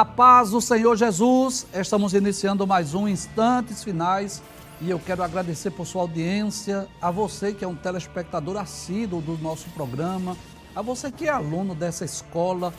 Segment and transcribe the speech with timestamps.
[0.00, 4.42] A paz do Senhor Jesus, estamos iniciando mais um Instantes Finais
[4.80, 9.36] e eu quero agradecer por sua audiência, a você que é um telespectador assíduo do
[9.36, 10.38] nosso programa,
[10.74, 12.72] a você que é aluno dessa escola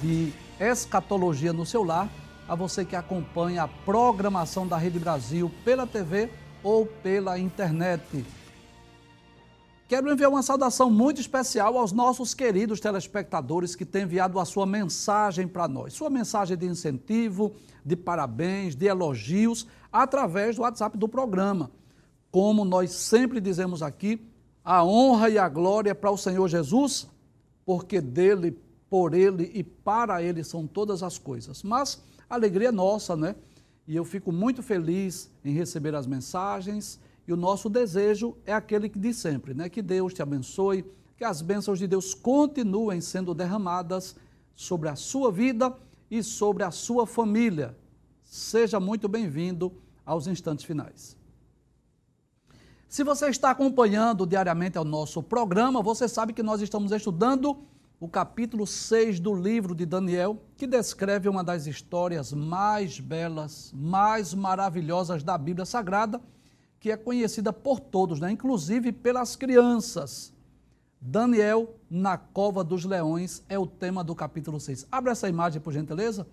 [0.00, 2.08] de escatologia no seu lar,
[2.48, 6.30] a você que acompanha a programação da Rede Brasil pela TV
[6.62, 8.24] ou pela internet.
[9.92, 14.64] Quero enviar uma saudação muito especial aos nossos queridos telespectadores que têm enviado a sua
[14.64, 15.92] mensagem para nós.
[15.92, 21.70] Sua mensagem de incentivo, de parabéns, de elogios, através do WhatsApp do programa.
[22.30, 24.18] Como nós sempre dizemos aqui,
[24.64, 27.06] a honra e a glória para o Senhor Jesus,
[27.62, 28.58] porque dele,
[28.88, 31.62] por ele e para ele são todas as coisas.
[31.62, 33.34] Mas a alegria é nossa, né?
[33.86, 38.88] E eu fico muito feliz em receber as mensagens e o nosso desejo é aquele
[38.88, 39.68] que de sempre, né?
[39.68, 40.84] Que Deus te abençoe,
[41.16, 44.16] que as bênçãos de Deus continuem sendo derramadas
[44.54, 45.76] sobre a sua vida
[46.10, 47.76] e sobre a sua família.
[48.22, 49.72] Seja muito bem-vindo
[50.04, 51.16] aos instantes finais.
[52.88, 57.64] Se você está acompanhando diariamente o nosso programa, você sabe que nós estamos estudando
[57.98, 64.34] o capítulo 6 do livro de Daniel, que descreve uma das histórias mais belas, mais
[64.34, 66.20] maravilhosas da Bíblia Sagrada
[66.82, 68.32] que é conhecida por todos, né?
[68.32, 70.34] inclusive pelas crianças.
[71.00, 74.88] Daniel na cova dos leões é o tema do capítulo 6.
[74.90, 76.26] Abra essa imagem, por gentileza.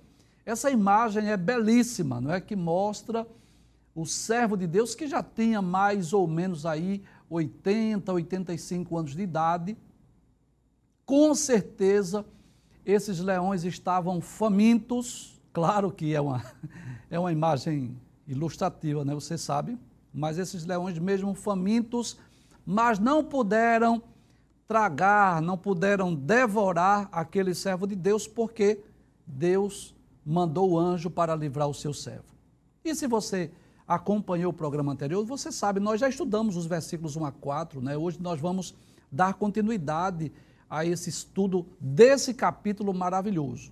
[0.43, 2.41] Essa imagem é belíssima, não é?
[2.41, 3.27] Que mostra
[3.93, 9.21] o servo de Deus que já tinha mais ou menos aí 80, 85 anos de
[9.21, 9.77] idade.
[11.05, 12.25] Com certeza,
[12.83, 15.39] esses leões estavam famintos.
[15.53, 16.43] Claro que é uma,
[17.07, 17.95] é uma imagem
[18.27, 19.13] ilustrativa, né?
[19.13, 19.77] Você sabe
[20.13, 22.17] mas esses leões, mesmo famintos,
[22.65, 24.01] mas não puderam
[24.67, 28.83] tragar, não puderam devorar aquele servo de Deus, porque
[29.25, 32.35] Deus mandou o anjo para livrar o seu servo.
[32.83, 33.51] E se você
[33.87, 37.97] acompanhou o programa anterior, você sabe, nós já estudamos os versículos 1 a 4, né?
[37.97, 38.75] Hoje nós vamos
[39.11, 40.31] dar continuidade
[40.69, 43.71] a esse estudo desse capítulo maravilhoso.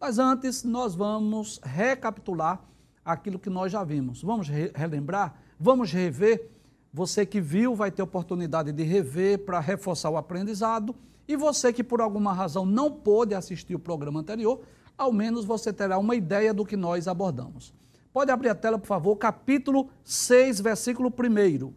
[0.00, 2.62] Mas antes, nós vamos recapitular
[3.04, 4.22] aquilo que nós já vimos.
[4.22, 6.48] Vamos relembrar Vamos rever.
[6.92, 10.96] Você que viu vai ter oportunidade de rever para reforçar o aprendizado.
[11.28, 14.62] E você que por alguma razão não pôde assistir o programa anterior,
[14.96, 17.74] ao menos você terá uma ideia do que nós abordamos.
[18.12, 21.72] Pode abrir a tela, por favor, capítulo 6, versículo 1.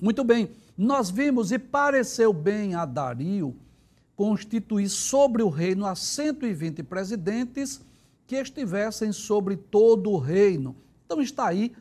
[0.00, 3.54] Muito bem, nós vimos e pareceu bem a Dario
[4.16, 7.82] constituir sobre o reino a 120 presidentes
[8.26, 10.76] que estivessem sobre todo o reino.
[11.04, 11.74] Então está aí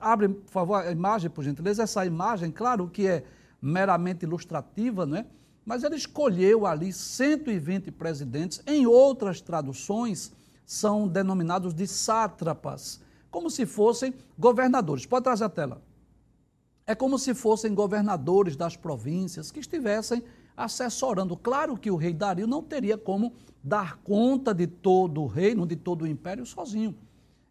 [0.00, 1.82] Abre, por favor, a imagem, por gentileza.
[1.82, 3.24] Essa imagem, claro que é
[3.60, 5.26] meramente ilustrativa, não é?
[5.64, 8.62] Mas ele escolheu ali 120 presidentes.
[8.66, 10.32] Em outras traduções,
[10.70, 15.04] são denominados de sátrapas, como se fossem governadores.
[15.04, 15.82] Pode trazer a tela.
[16.86, 20.22] É como se fossem governadores das províncias que estivessem
[20.56, 21.36] assessorando.
[21.36, 25.76] Claro que o rei Dario não teria como dar conta de todo o reino, de
[25.76, 26.96] todo o império sozinho.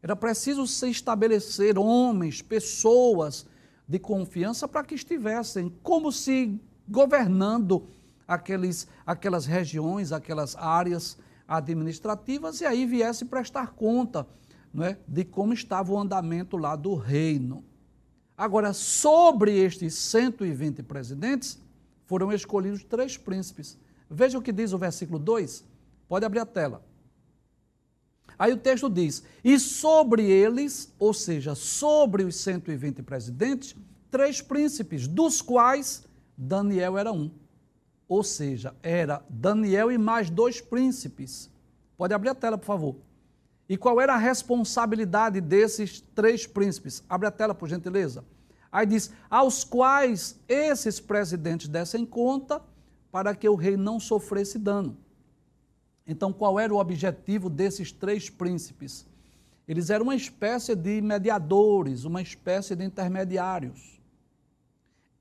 [0.01, 3.45] Era preciso se estabelecer homens, pessoas
[3.87, 7.87] de confiança para que estivessem como se governando
[8.27, 11.17] aqueles, aquelas regiões, aquelas áreas
[11.47, 14.27] administrativas e aí viesse prestar conta
[14.73, 17.63] não é, de como estava o andamento lá do reino.
[18.37, 21.59] Agora, sobre estes 120 presidentes,
[22.05, 23.77] foram escolhidos três príncipes.
[24.09, 25.65] Veja o que diz o versículo 2.
[26.07, 26.83] Pode abrir a tela.
[28.37, 33.75] Aí o texto diz: e sobre eles, ou seja, sobre os 120 presidentes,
[34.11, 36.05] três príncipes, dos quais
[36.37, 37.31] Daniel era um.
[38.07, 41.49] Ou seja, era Daniel e mais dois príncipes.
[41.97, 42.95] Pode abrir a tela, por favor.
[43.67, 47.03] E qual era a responsabilidade desses três príncipes?
[47.07, 48.25] Abre a tela, por gentileza.
[48.71, 52.61] Aí diz: aos quais esses presidentes dessem conta
[53.11, 54.97] para que o rei não sofresse dano.
[56.09, 59.05] Então, qual era o objetivo desses três príncipes?
[59.67, 64.01] Eles eram uma espécie de mediadores, uma espécie de intermediários.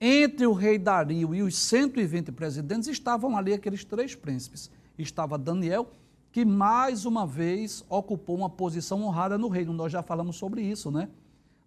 [0.01, 4.71] Entre o rei Dario e os 120 presidentes estavam ali aqueles três príncipes.
[4.99, 5.91] Estava Daniel,
[6.33, 9.75] que mais uma vez ocupou uma posição honrada no reino.
[9.75, 11.11] Nós já falamos sobre isso, né?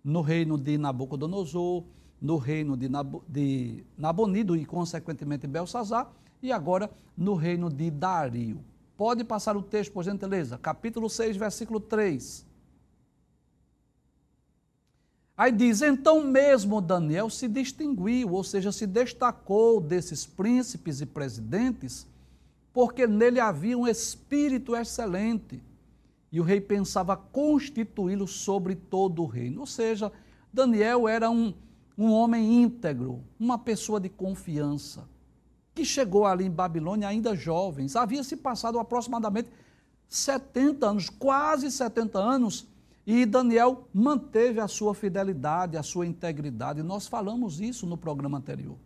[0.03, 1.83] No reino de Nabucodonosor,
[2.19, 8.70] no reino de, Nab de Nabonido e, consequentemente, Belsazar, e agora no reino de Dario.
[9.01, 10.59] Pode passar o texto, por gentileza.
[10.59, 12.45] Capítulo 6, versículo 3.
[15.35, 22.05] Aí diz: então mesmo Daniel se distinguiu, ou seja, se destacou desses príncipes e presidentes,
[22.71, 25.59] porque nele havia um espírito excelente
[26.31, 29.61] e o rei pensava constituí-lo sobre todo o reino.
[29.61, 30.11] Ou seja,
[30.53, 31.55] Daniel era um,
[31.97, 35.09] um homem íntegro, uma pessoa de confiança,
[35.73, 37.95] que chegou ali em Babilônia ainda jovens.
[37.95, 39.49] Havia se passado aproximadamente
[40.07, 42.67] 70 anos, quase 70 anos,
[43.05, 46.83] e Daniel manteve a sua fidelidade, a sua integridade.
[46.83, 48.77] Nós falamos isso no programa anterior,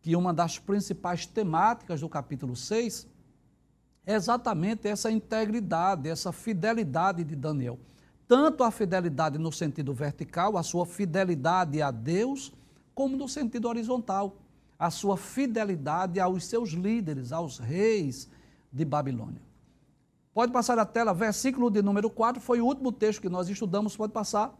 [0.00, 3.06] que uma das principais temáticas do capítulo 6
[4.04, 7.78] é exatamente essa integridade, essa fidelidade de Daniel.
[8.26, 12.52] Tanto a fidelidade no sentido vertical, a sua fidelidade a Deus,
[12.94, 14.36] como no sentido horizontal,
[14.82, 18.28] a sua fidelidade aos seus líderes, aos reis
[18.72, 19.40] de Babilônia.
[20.34, 23.96] Pode passar a tela, versículo de número 4, foi o último texto que nós estudamos,
[23.96, 24.52] pode passar.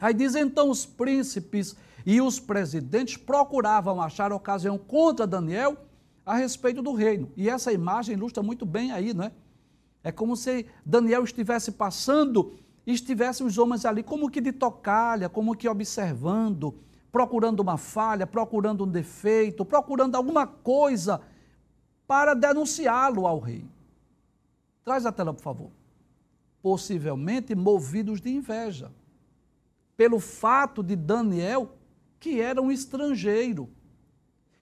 [0.00, 5.76] Aí diz: então os príncipes e os presidentes procuravam achar ocasião contra Daniel
[6.24, 7.30] a respeito do reino.
[7.36, 9.32] E essa imagem ilustra muito bem aí, não é?
[10.02, 15.28] É como se Daniel estivesse passando e estivessem os homens ali como que de tocalha,
[15.28, 16.74] como que observando,
[17.16, 21.22] procurando uma falha, procurando um defeito, procurando alguma coisa
[22.06, 23.64] para denunciá-lo ao rei.
[24.84, 25.70] Traz a tela, por favor.
[26.60, 28.92] Possivelmente movidos de inveja,
[29.96, 31.70] pelo fato de Daniel,
[32.20, 33.66] que era um estrangeiro,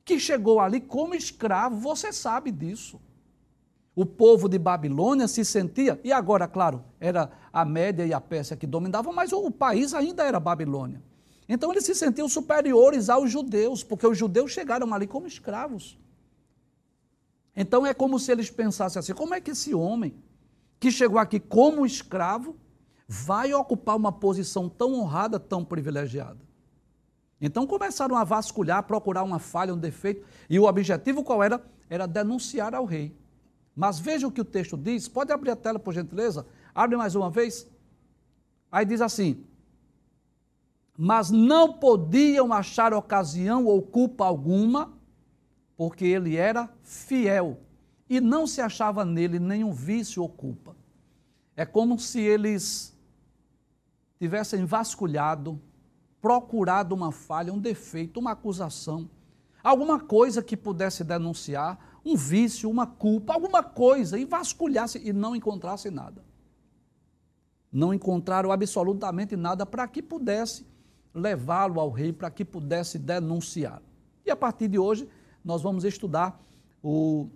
[0.05, 3.01] que chegou ali como escravo, você sabe disso.
[3.97, 8.57] O povo de Babilônia se sentia, e agora, claro, era a Média e a Pérsia
[8.57, 11.03] que dominavam, mas o país ainda era Babilônia.
[11.49, 15.99] Então eles se sentiam superiores aos judeus, porque os judeus chegaram ali como escravos.
[17.55, 20.15] Então é como se eles pensassem assim: como é que esse homem,
[20.81, 22.57] que chegou aqui como escravo,
[23.07, 26.41] vai ocupar uma posição tão honrada, tão privilegiada?
[27.41, 31.63] Então começaram a vasculhar, procurar uma falha, um defeito, e o objetivo qual era?
[31.91, 33.15] Era denunciar ao rei.
[33.77, 36.47] Mas veja o que o texto diz, pode abrir a tela por gentileza?
[36.75, 37.69] Abre mais uma vez.
[38.73, 39.45] Aí diz assim:
[40.97, 44.93] Mas não podiam achar ocasião ou culpa alguma,
[45.77, 47.59] porque ele era fiel
[48.09, 50.77] e não se achava nele nenhum vício ou culpa.
[51.57, 52.97] É como se eles
[54.19, 55.61] tivessem vasculhado,
[56.21, 59.11] procurado uma falha, um defeito, uma acusação,
[59.63, 65.35] alguma coisa que pudesse denunciar, um vício, uma culpa, alguma coisa, e vasculhasse e não
[65.35, 66.25] encontrasse nada.
[67.73, 70.65] Não encontraram absolutamente nada para que pudesse
[71.15, 73.81] levá-lo ao rei, para que pudesse denunciar.
[74.27, 75.09] E a partir de hoje,
[75.45, 76.43] nós vamos estudar
[76.83, 77.29] o,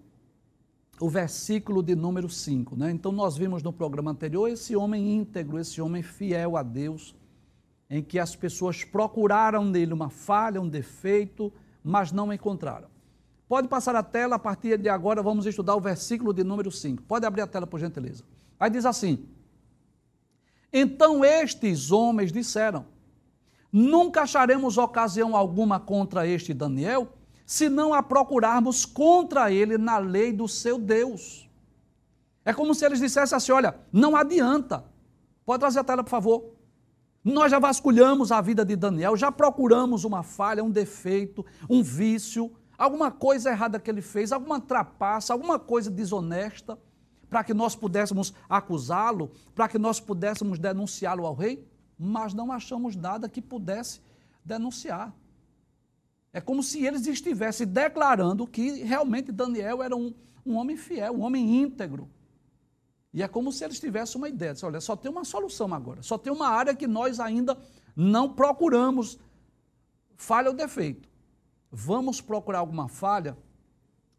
[1.01, 2.77] o versículo de número 5.
[2.77, 2.91] Né?
[2.91, 7.15] Então, nós vimos no programa anterior esse homem íntegro, esse homem fiel a Deus,
[7.89, 11.53] em que as pessoas procuraram nele uma falha, um defeito,
[11.83, 12.89] mas não encontraram.
[13.49, 17.03] Pode passar a tela, a partir de agora vamos estudar o versículo de número 5.
[17.05, 18.23] Pode abrir a tela, por gentileza.
[18.61, 19.27] Aí diz assim:
[20.71, 22.85] Então estes homens disseram:
[23.73, 27.09] Nunca acharemos ocasião alguma contra este Daniel,
[27.45, 31.49] se não a procurarmos contra ele na lei do seu Deus.
[32.45, 34.85] É como se eles dissessem assim: olha, não adianta.
[35.45, 36.59] Pode trazer a tela, por favor.
[37.23, 42.51] Nós já vasculhamos a vida de Daniel, já procuramos uma falha, um defeito, um vício,
[42.79, 46.79] alguma coisa errada que ele fez, alguma trapaça, alguma coisa desonesta,
[47.29, 51.68] para que nós pudéssemos acusá-lo, para que nós pudéssemos denunciá-lo ao rei,
[51.99, 54.01] mas não achamos nada que pudesse
[54.45, 55.13] denunciar.
[56.33, 60.15] É como se eles estivessem declarando que realmente Daniel era um,
[60.45, 62.09] um homem fiel, um homem íntegro,
[63.13, 64.53] e é como se eles tivessem uma ideia.
[64.53, 66.03] Disse, olha, só tem uma solução agora.
[66.03, 67.59] Só tem uma área que nós ainda
[67.97, 69.19] não procuramos
[70.17, 71.09] falha ou defeito.
[71.71, 73.37] Vamos procurar alguma falha,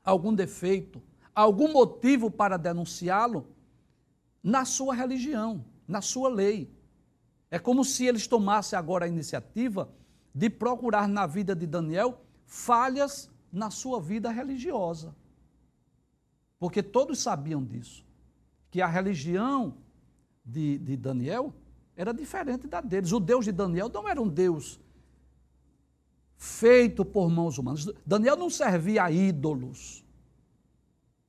[0.03, 1.01] algum defeito,
[1.33, 3.48] algum motivo para denunciá-lo
[4.43, 6.69] na sua religião, na sua lei.
[7.51, 9.89] É como se eles tomassem agora a iniciativa
[10.34, 15.15] de procurar na vida de Daniel falhas na sua vida religiosa.
[16.60, 18.06] Porque todos sabiam disso
[18.70, 19.77] que a religião
[20.46, 21.53] de, de Daniel
[21.96, 23.12] era diferente da deles.
[23.12, 24.79] O Deus de Daniel não era um Deus
[26.38, 27.86] feito por mãos humanas.
[28.06, 30.06] Daniel não servia a ídolos.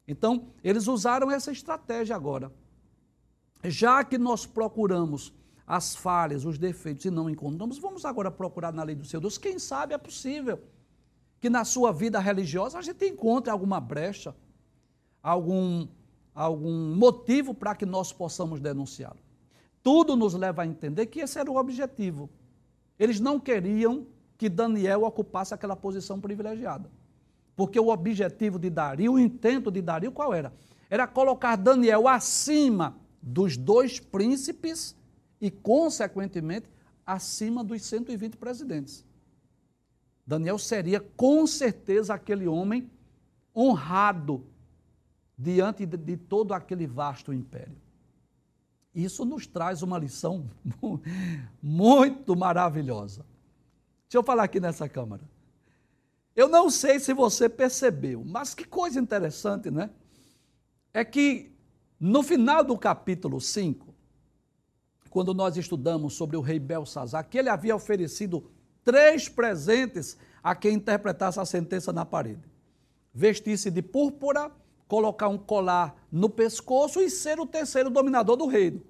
[0.06, 2.52] Então, eles usaram essa estratégia agora.
[3.64, 5.32] Já que nós procuramos
[5.70, 9.38] as falhas, os defeitos e não encontramos, vamos agora procurar na lei do seu Deus.
[9.38, 10.58] Quem sabe é possível
[11.38, 14.34] que na sua vida religiosa a gente encontre alguma brecha,
[15.22, 15.86] algum
[16.34, 19.20] algum motivo para que nós possamos denunciá-lo.
[19.80, 22.28] Tudo nos leva a entender que esse era o objetivo.
[22.98, 26.90] Eles não queriam que Daniel ocupasse aquela posição privilegiada.
[27.54, 30.52] Porque o objetivo de Dario, o intento de Dario qual era?
[30.88, 34.98] Era colocar Daniel acima dos dois príncipes
[35.40, 36.68] e, consequentemente,
[37.06, 39.04] acima dos 120 presidentes.
[40.26, 42.90] Daniel seria com certeza aquele homem
[43.56, 44.46] honrado
[45.36, 47.76] diante de, de todo aquele vasto império.
[48.94, 50.48] Isso nos traz uma lição
[51.62, 53.24] muito maravilhosa.
[54.02, 55.22] Deixa eu falar aqui nessa câmara.
[56.34, 59.90] Eu não sei se você percebeu, mas que coisa interessante, né?
[60.92, 61.52] É que
[61.98, 63.89] no final do capítulo 5,
[65.10, 68.48] quando nós estudamos sobre o rei Belsazar, que ele havia oferecido
[68.84, 72.48] três presentes a quem interpretasse a sentença na parede:
[73.12, 74.50] vestir-se de púrpura,
[74.86, 78.80] colocar um colar no pescoço e ser o terceiro dominador do reino.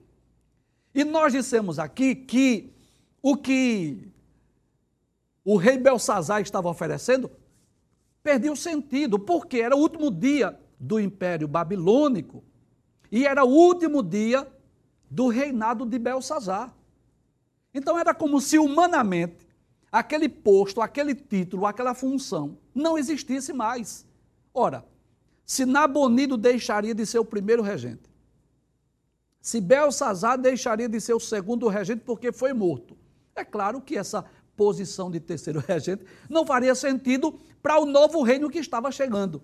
[0.95, 2.73] E nós dissemos aqui que
[3.23, 4.13] o que
[5.45, 7.31] o rei Belsazar estava oferecendo
[8.23, 12.45] perdeu sentido, porque era o último dia do Império Babilônico
[13.11, 14.47] e era o último dia
[15.11, 16.73] do reinado de Belsazar.
[17.75, 19.49] Então era como se humanamente
[19.91, 24.07] aquele posto, aquele título, aquela função não existisse mais.
[24.55, 24.85] Ora,
[25.45, 28.09] se Nabonido deixaria de ser o primeiro regente,
[29.41, 32.97] se Belsazar deixaria de ser o segundo regente porque foi morto.
[33.35, 34.25] É claro que essa
[34.57, 39.43] posição de terceiro regente não faria sentido para o novo reino que estava chegando.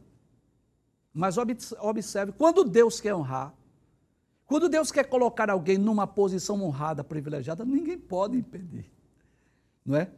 [1.12, 1.36] Mas
[1.80, 3.54] observe, quando Deus quer honrar,
[4.46, 8.90] quando Deus quer colocar alguém numa posição honrada, privilegiada, ninguém pode impedir.
[9.84, 10.10] Não é?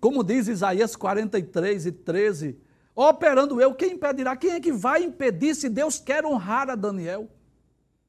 [0.00, 2.58] Como diz Isaías 43 e 13,
[2.94, 4.36] Operando eu, quem impedirá?
[4.36, 7.30] Quem é que vai impedir se Deus quer honrar a Daniel?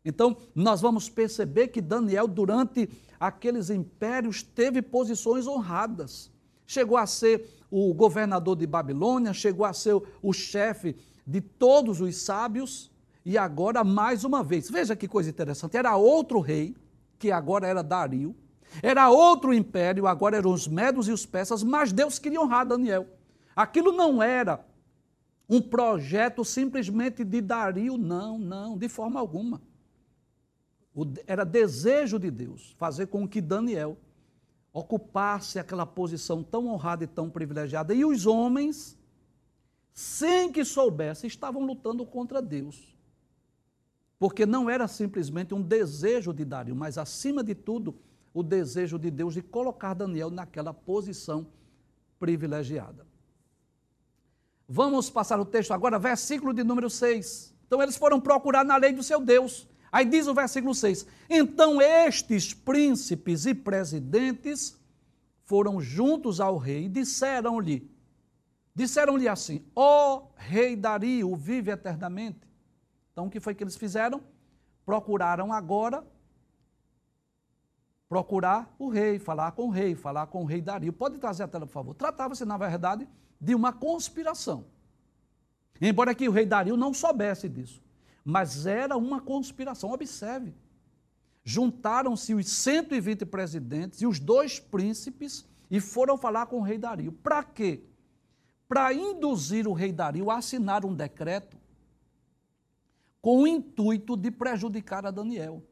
[0.03, 6.29] Então, nós vamos perceber que Daniel, durante aqueles impérios, teve posições honradas.
[6.67, 12.17] Chegou a ser o governador de Babilônia, chegou a ser o chefe de todos os
[12.17, 12.90] sábios,
[13.23, 16.75] e agora, mais uma vez, veja que coisa interessante: era outro rei,
[17.19, 18.35] que agora era Dario,
[18.81, 23.07] era outro império, agora eram os medos e os persas, mas Deus queria honrar Daniel.
[23.55, 24.65] Aquilo não era
[25.47, 29.61] um projeto simplesmente de Dario, não, não, de forma alguma.
[31.27, 33.97] Era desejo de Deus fazer com que Daniel
[34.73, 37.93] ocupasse aquela posição tão honrada e tão privilegiada.
[37.93, 38.97] E os homens,
[39.93, 42.90] sem que soubessem, estavam lutando contra Deus.
[44.21, 47.95] Porque não era simplesmente um desejo de Dario, mas acima de tudo,
[48.31, 51.47] o desejo de Deus de colocar Daniel naquela posição
[52.19, 53.03] privilegiada.
[54.69, 57.51] Vamos passar o texto agora, versículo de número 6.
[57.65, 59.67] Então eles foram procurar na lei do seu Deus.
[59.91, 64.79] Aí diz o versículo 6: Então estes príncipes e presidentes
[65.45, 67.89] foram juntos ao rei e disseram-lhe:
[68.75, 72.50] Disseram-lhe assim: Ó oh, rei Dario, vive eternamente.
[73.11, 74.21] Então o que foi que eles fizeram?
[74.85, 76.03] Procuraram agora
[78.11, 80.91] procurar o rei, falar com o rei, falar com o rei Dario.
[80.91, 81.93] Pode trazer a tela, por favor.
[81.95, 83.07] Tratava-se, na verdade,
[83.39, 84.65] de uma conspiração.
[85.79, 87.81] Embora que o rei Dario não soubesse disso,
[88.25, 89.91] mas era uma conspiração.
[89.91, 90.53] Observe.
[91.43, 97.13] Juntaram-se os 120 presidentes e os dois príncipes e foram falar com o rei Dario.
[97.13, 97.81] Para quê?
[98.67, 101.57] Para induzir o rei Dario a assinar um decreto
[103.21, 105.63] com o intuito de prejudicar a Daniel.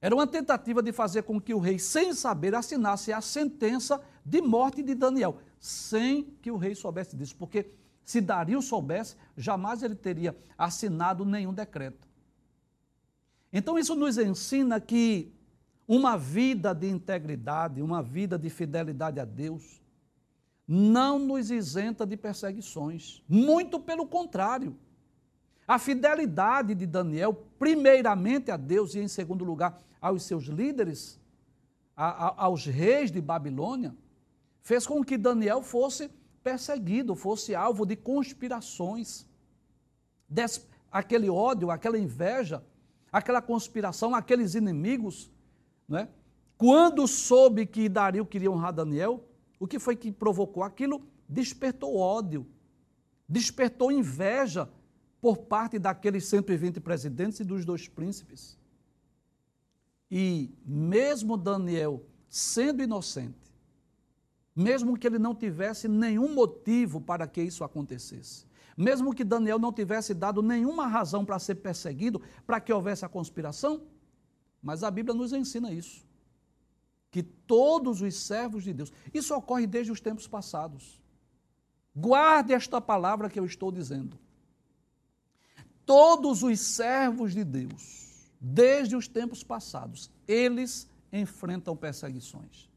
[0.00, 4.42] Era uma tentativa de fazer com que o rei, sem saber, assinasse a sentença de
[4.42, 7.70] morte de Daniel, sem que o rei soubesse disso, porque
[8.04, 12.06] se Dario soubesse, jamais ele teria assinado nenhum decreto.
[13.50, 15.32] Então isso nos ensina que
[15.88, 19.80] uma vida de integridade, uma vida de fidelidade a Deus,
[20.66, 23.22] não nos isenta de perseguições.
[23.28, 24.76] Muito pelo contrário.
[25.66, 31.18] A fidelidade de Daniel, primeiramente a Deus e em segundo lugar aos seus líderes,
[31.96, 33.94] a, a, aos reis de Babilônia,
[34.60, 36.10] fez com que Daniel fosse
[36.42, 39.26] perseguido, fosse alvo de conspirações.
[40.28, 42.62] Des, aquele ódio, aquela inveja,
[43.10, 45.30] aquela conspiração, aqueles inimigos,
[45.88, 46.08] né?
[46.58, 49.24] quando soube que Dario queria honrar Daniel,
[49.58, 51.06] o que foi que provocou aquilo?
[51.26, 52.46] Despertou ódio,
[53.26, 54.68] despertou inveja
[55.24, 58.58] por parte daqueles 120 presidentes e dos dois príncipes.
[60.10, 63.50] E mesmo Daniel sendo inocente,
[64.54, 68.44] mesmo que ele não tivesse nenhum motivo para que isso acontecesse,
[68.76, 73.08] mesmo que Daniel não tivesse dado nenhuma razão para ser perseguido, para que houvesse a
[73.08, 73.80] conspiração,
[74.60, 76.04] mas a Bíblia nos ensina isso.
[77.10, 81.02] Que todos os servos de Deus, isso ocorre desde os tempos passados.
[81.96, 84.22] Guarde esta palavra que eu estou dizendo.
[85.86, 92.68] Todos os servos de Deus, desde os tempos passados, eles enfrentam perseguições.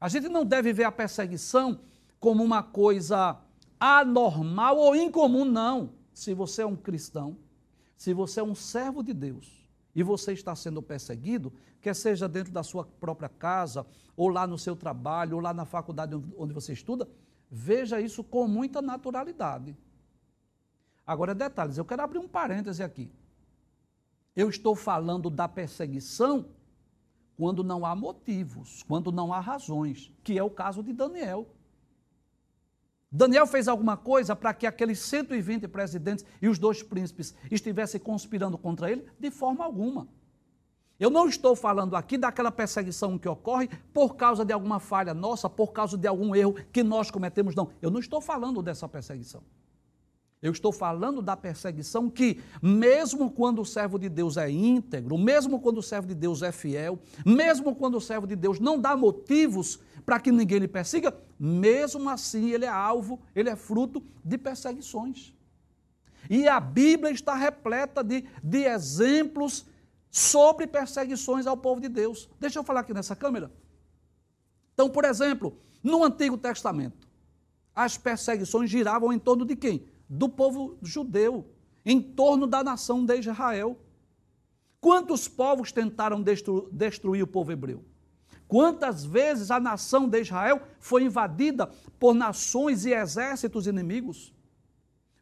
[0.00, 1.80] A gente não deve ver a perseguição
[2.18, 3.38] como uma coisa
[3.78, 5.90] anormal ou incomum, não.
[6.12, 7.36] Se você é um cristão,
[7.96, 12.52] se você é um servo de Deus e você está sendo perseguido, quer seja dentro
[12.52, 16.72] da sua própria casa, ou lá no seu trabalho, ou lá na faculdade onde você
[16.72, 17.08] estuda,
[17.50, 19.76] veja isso com muita naturalidade.
[21.06, 23.10] Agora, detalhes, eu quero abrir um parêntese aqui.
[24.34, 26.46] Eu estou falando da perseguição
[27.36, 31.46] quando não há motivos, quando não há razões, que é o caso de Daniel.
[33.12, 38.58] Daniel fez alguma coisa para que aqueles 120 presidentes e os dois príncipes estivessem conspirando
[38.58, 39.06] contra ele?
[39.18, 40.08] De forma alguma.
[40.98, 45.48] Eu não estou falando aqui daquela perseguição que ocorre por causa de alguma falha nossa,
[45.48, 47.70] por causa de algum erro que nós cometemos, não.
[47.80, 49.42] Eu não estou falando dessa perseguição.
[50.42, 55.58] Eu estou falando da perseguição que, mesmo quando o servo de Deus é íntegro, mesmo
[55.58, 58.96] quando o servo de Deus é fiel, mesmo quando o servo de Deus não dá
[58.96, 64.36] motivos para que ninguém lhe persiga, mesmo assim ele é alvo, ele é fruto de
[64.36, 65.34] perseguições.
[66.28, 69.66] E a Bíblia está repleta de, de exemplos
[70.10, 72.28] sobre perseguições ao povo de Deus.
[72.38, 73.50] Deixa eu falar aqui nessa câmera.
[74.74, 77.08] Então, por exemplo, no Antigo Testamento,
[77.74, 79.86] as perseguições giravam em torno de quem?
[80.08, 81.44] Do povo judeu,
[81.84, 83.78] em torno da nação de Israel.
[84.80, 87.84] Quantos povos tentaram destru destruir o povo hebreu?
[88.48, 91.66] Quantas vezes a nação de Israel foi invadida
[91.98, 94.32] por nações e exércitos inimigos?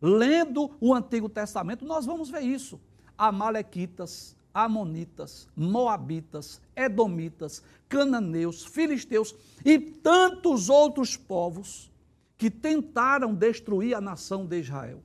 [0.00, 2.78] Lendo o Antigo Testamento, nós vamos ver isso.
[3.16, 11.90] Amalequitas, Amonitas, Moabitas, Edomitas, Cananeus, Filisteus e tantos outros povos
[12.36, 15.02] que tentaram destruir a nação de Israel.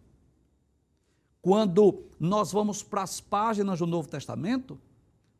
[1.41, 4.79] Quando nós vamos para as páginas do Novo Testamento,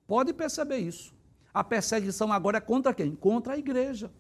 [0.08, 1.13] pode perceber isso.
[1.54, 3.15] A perseguição agora é contra quem?
[3.15, 4.12] Contra a igreja.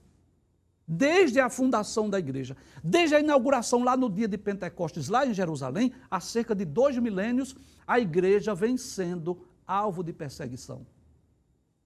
[0.85, 5.33] Desde a fundação da igreja, desde a inauguração lá no dia de Pentecostes, lá em
[5.33, 7.55] Jerusalém, há cerca de dois milênios,
[7.85, 10.85] a igreja vem sendo alvo de perseguição.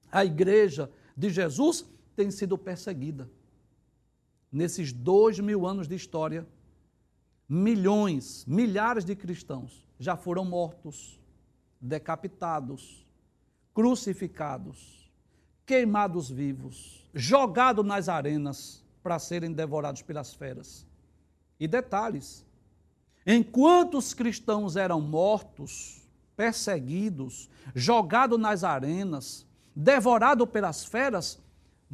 [0.10, 3.30] A igreja de Jesus tem sido perseguida.
[4.54, 6.48] Nesses dois mil anos de história,
[7.50, 11.20] milhões, milhares de cristãos já foram mortos,
[11.82, 13.04] decapitados,
[13.74, 15.12] crucificados,
[15.66, 20.86] queimados vivos, jogados nas arenas para serem devorados pelas feras.
[21.60, 22.46] E detalhes:
[23.26, 26.04] enquanto os cristãos eram mortos,
[26.36, 31.39] perseguidos, jogados nas arenas, devorados pelas feras,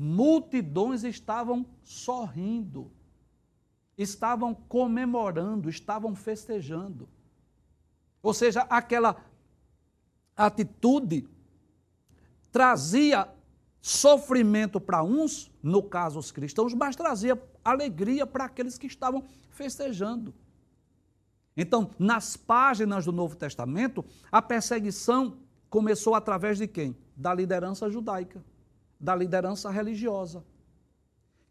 [0.01, 2.89] multidões estavam sorrindo,
[3.97, 7.09] estavam comemorando, estavam festejando.
[8.23, 9.21] Ou seja, aquela
[10.37, 11.27] atitude
[12.49, 13.27] trazia
[13.81, 20.33] sofrimento para uns, no caso os cristãos, mas trazia alegria para aqueles que estavam festejando.
[21.57, 26.95] Então, nas páginas do Novo Testamento, a perseguição começou através de quem?
[27.17, 28.41] Da liderança judaica,
[28.99, 30.43] da liderança religiosa,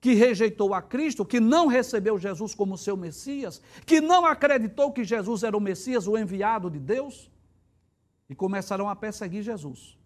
[0.00, 5.02] que rejeitou a Cristo, que não recebeu Jesus como seu Messias, que não acreditou que
[5.02, 7.30] Jesus era o Messias, o enviado de Deus,
[8.28, 9.98] e começaram a perseguir Jesus.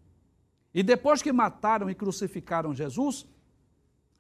[0.73, 3.27] E depois que mataram e crucificaram Jesus,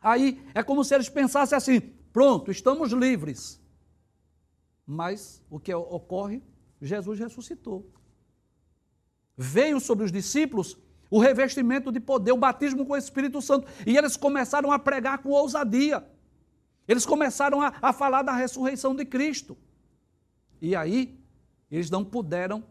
[0.00, 1.80] aí é como se eles pensassem assim:
[2.12, 3.60] pronto, estamos livres.
[4.86, 6.42] Mas o que ocorre?
[6.80, 7.88] Jesus ressuscitou.
[9.36, 10.76] Veio sobre os discípulos
[11.12, 13.68] o revestimento de poder, o batismo com o Espírito Santo.
[13.86, 16.02] E eles começaram a pregar com ousadia.
[16.88, 19.54] Eles começaram a, a falar da ressurreição de Cristo.
[20.58, 21.22] E aí,
[21.70, 22.64] eles não puderam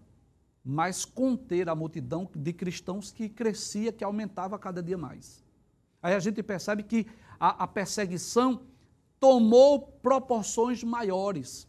[0.66, 5.44] mais conter a multidão de cristãos que crescia, que aumentava cada dia mais.
[6.02, 7.06] Aí a gente percebe que
[7.40, 8.64] a, a perseguição
[9.20, 11.68] tomou proporções maiores.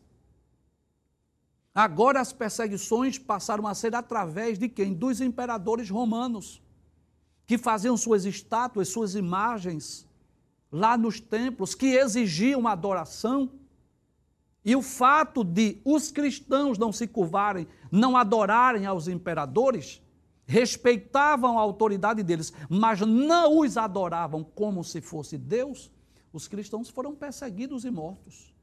[1.74, 4.94] Agora as perseguições passaram a ser através de quem?
[4.94, 6.61] Dos imperadores romanos,
[7.46, 10.06] que faziam suas estátuas, suas imagens
[10.70, 13.50] lá nos templos, que exigiam adoração.
[14.64, 20.00] E o fato de os cristãos não se curvarem, não adorarem aos imperadores,
[20.46, 25.90] respeitavam a autoridade deles, mas não os adoravam como se fosse Deus,
[26.32, 28.54] os cristãos foram perseguidos e mortos.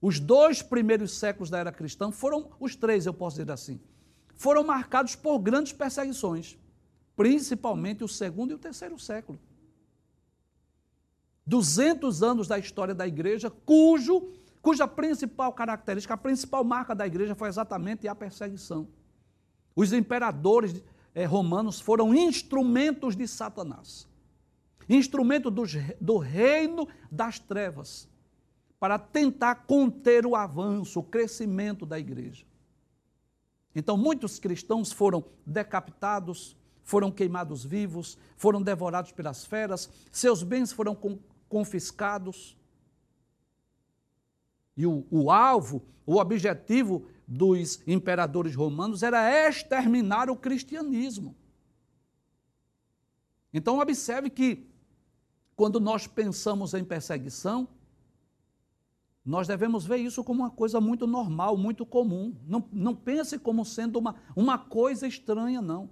[0.00, 3.80] Os dois primeiros séculos da era cristã foram, os três eu posso dizer assim,
[4.34, 6.58] foram marcados por grandes perseguições,
[7.16, 9.38] principalmente o segundo e o terceiro século.
[11.46, 17.34] 200 anos da história da igreja, cujo, cuja principal característica, a principal marca da igreja
[17.34, 18.88] foi exatamente a perseguição.
[19.76, 20.82] Os imperadores
[21.14, 24.08] eh, romanos foram instrumentos de Satanás
[24.88, 25.62] instrumento do,
[26.00, 28.08] do reino das trevas
[28.78, 32.44] para tentar conter o avanço, o crescimento da igreja.
[33.74, 40.96] Então, muitos cristãos foram decapitados, foram queimados vivos, foram devorados pelas feras, seus bens foram
[41.48, 42.56] confiscados.
[44.76, 51.34] E o, o alvo, o objetivo dos imperadores romanos era exterminar o cristianismo.
[53.52, 54.66] Então, observe que,
[55.56, 57.68] quando nós pensamos em perseguição,
[59.24, 62.36] nós devemos ver isso como uma coisa muito normal, muito comum.
[62.46, 65.88] Não, não pense como sendo uma, uma coisa estranha, não.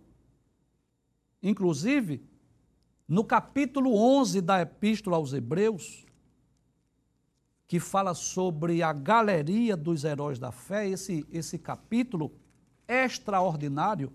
[1.42, 2.22] Inclusive,
[3.08, 6.06] no capítulo 11 da Epístola aos Hebreus,
[7.66, 12.32] que fala sobre a galeria dos heróis da fé, esse, esse capítulo
[12.86, 14.12] extraordinário,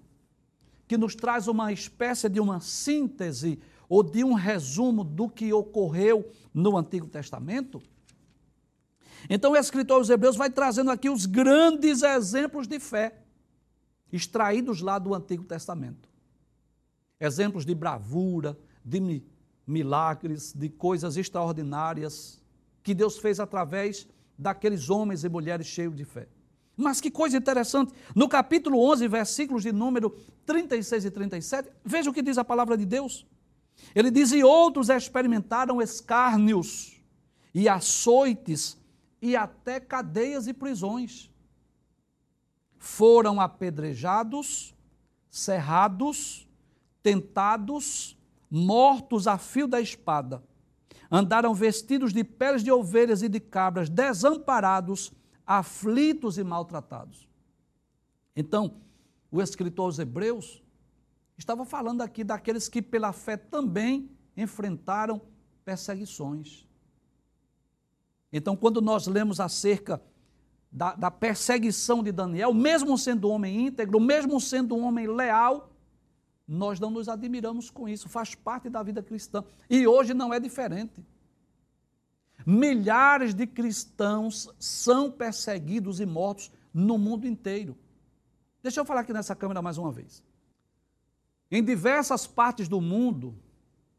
[0.88, 3.60] que nos traz uma espécie de uma síntese
[3.90, 7.82] ou de um resumo do que ocorreu no Antigo Testamento
[9.30, 13.20] então o escritor aos Hebreus vai trazendo aqui os grandes exemplos de fé,
[14.12, 16.10] extraídos lá do Antigo Testamento.
[17.20, 19.24] Exemplos de bravura, de
[19.66, 22.42] milagres, de coisas extraordinárias
[22.84, 26.28] que Deus fez através daqueles homens e mulheres cheios de fé.
[26.76, 32.14] Mas que coisa interessante, no capítulo 11, versículos de número 36 e 37, veja o
[32.14, 33.26] que diz a palavra de Deus.
[33.96, 37.02] Ele diz: E outros experimentaram escárnios
[37.54, 38.78] e açoites
[39.22, 41.32] e até cadeias e prisões.
[42.78, 44.76] Foram apedrejados,
[45.30, 46.47] cerrados,
[47.08, 48.18] tentados,
[48.52, 50.44] mortos a fio da espada.
[51.10, 55.14] Andaram vestidos de peles de ovelhas e de cabras, desamparados,
[55.46, 57.26] aflitos e maltratados.
[58.36, 58.82] Então,
[59.32, 60.62] o escritor aos Hebreus
[61.38, 65.22] estava falando aqui daqueles que pela fé também enfrentaram
[65.64, 66.68] perseguições.
[68.34, 70.02] Então, quando nós lemos acerca
[70.70, 75.72] da, da, perseguição de Daniel, mesmo sendo homem íntegro, mesmo sendo um homem leal,
[76.48, 79.44] nós não nos admiramos com isso, faz parte da vida cristã.
[79.70, 81.06] E hoje não é diferente.
[82.46, 87.78] Milhares de cristãos são perseguidos e mortos no mundo inteiro.
[88.64, 90.24] Deixa eu falar aqui nessa câmera mais uma vez.
[91.52, 93.36] Em diversas partes do mundo,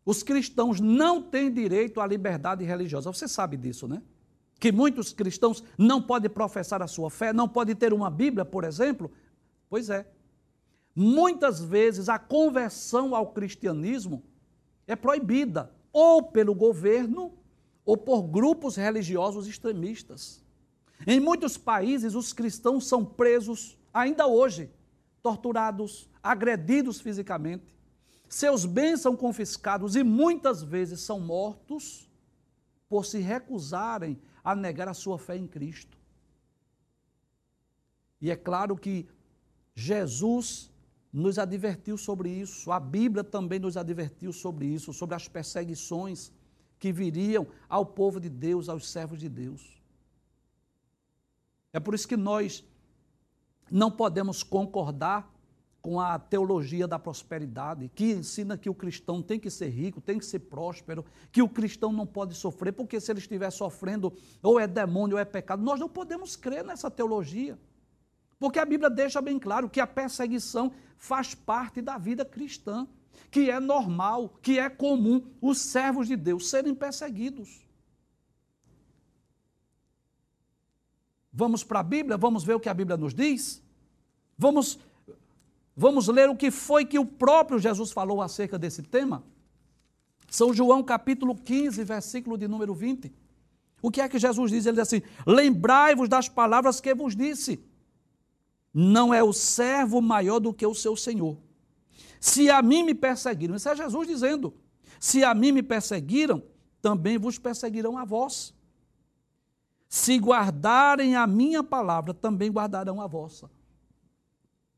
[0.05, 3.13] os cristãos não têm direito à liberdade religiosa.
[3.13, 4.03] Você sabe disso, né?
[4.59, 8.65] que muitos cristãos não podem professar a sua fé, não podem ter uma Bíblia, por
[8.65, 9.11] exemplo?
[9.69, 10.07] Pois é.
[11.01, 14.21] Muitas vezes a conversão ao cristianismo
[14.85, 17.39] é proibida ou pelo governo
[17.85, 20.45] ou por grupos religiosos extremistas.
[21.07, 24.73] Em muitos países, os cristãos são presos ainda hoje,
[25.23, 27.79] torturados, agredidos fisicamente.
[28.29, 32.11] Seus bens são confiscados e muitas vezes são mortos
[32.89, 35.97] por se recusarem a negar a sua fé em Cristo.
[38.21, 39.07] E é claro que
[39.77, 40.73] Jesus
[41.13, 46.33] nos advertiu sobre isso, a Bíblia também nos advertiu sobre isso, sobre as perseguições
[46.79, 49.81] que viriam ao povo de Deus, aos servos de Deus.
[51.73, 52.65] É por isso que nós
[53.71, 55.33] não podemos concordar
[55.81, 60.19] com a teologia da prosperidade, que ensina que o cristão tem que ser rico, tem
[60.19, 64.59] que ser próspero, que o cristão não pode sofrer, porque se ele estiver sofrendo, ou
[64.59, 65.63] é demônio ou é pecado.
[65.63, 67.59] Nós não podemos crer nessa teologia.
[68.39, 72.87] Porque a Bíblia deixa bem claro que a perseguição faz parte da vida cristã,
[73.31, 77.67] que é normal, que é comum os servos de Deus serem perseguidos.
[81.33, 83.63] Vamos para a Bíblia, vamos ver o que a Bíblia nos diz?
[84.37, 84.79] Vamos
[85.81, 89.23] Vamos ler o que foi que o próprio Jesus falou acerca desse tema?
[90.29, 93.15] São João capítulo 15, versículo de número 20.
[93.81, 94.67] O que é que Jesus diz?
[94.67, 97.65] Ele diz assim: Lembrai-vos das palavras que vos disse.
[98.73, 101.37] Não é o servo maior do que o seu senhor.
[102.21, 104.55] Se a mim me perseguiram, isso é Jesus dizendo:
[105.01, 106.43] Se a mim me perseguiram,
[106.81, 108.55] também vos perseguirão a vós.
[109.89, 113.51] Se guardarem a minha palavra, também guardarão a vossa.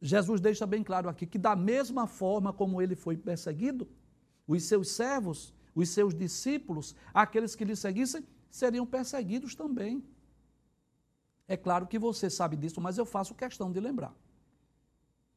[0.01, 3.89] Jesus deixa bem claro aqui que, da mesma forma como ele foi perseguido,
[4.47, 10.03] os seus servos, os seus discípulos, aqueles que lhe seguissem, seriam perseguidos também.
[11.51, 14.15] É claro que você sabe disso, mas eu faço questão de lembrar.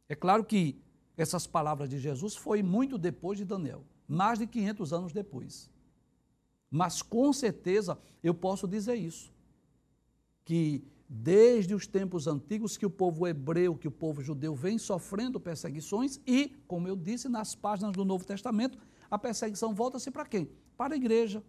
[0.07, 0.79] É claro que
[1.17, 5.71] essas palavras de Jesus foi muito depois de Daniel, mais de 500 anos depois.
[6.69, 9.33] Mas com certeza eu posso dizer isso,
[10.45, 15.39] que desde os tempos antigos que o povo hebreu, que o povo judeu vem sofrendo
[15.39, 18.77] perseguições e, como eu disse nas páginas do Novo Testamento,
[19.09, 20.47] a perseguição volta-se para quem?
[20.77, 21.43] Para a igreja.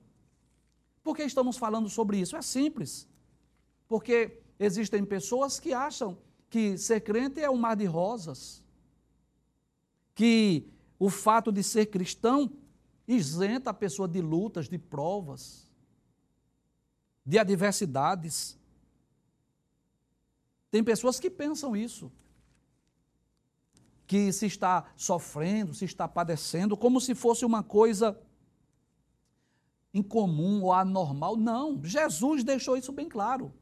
[1.02, 2.34] Por que estamos falando sobre isso?
[2.34, 3.06] É simples.
[3.86, 8.62] Porque existem pessoas que acham que ser crente é um mar de rosas,
[10.14, 12.50] que o fato de ser cristão
[13.06, 15.68] isenta a pessoa de lutas, de provas,
[17.24, 18.58] de adversidades.
[20.70, 22.12] Tem pessoas que pensam isso.
[24.06, 28.18] Que se está sofrendo, se está padecendo, como se fosse uma coisa
[29.92, 31.36] incomum ou anormal.
[31.36, 33.52] Não, Jesus deixou isso bem claro.